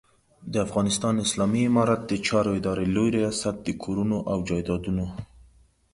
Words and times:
د 0.53 0.55
افغانستان 0.65 1.15
اسلامي 1.25 1.61
امارت 1.69 2.01
د 2.07 2.13
چارو 2.27 2.51
ادارې 2.59 2.85
لوی 2.95 3.09
رياست 3.17 3.55
د 3.61 3.69
کورونو 3.83 4.17
او 4.31 4.37
جایدادونو 4.49 5.05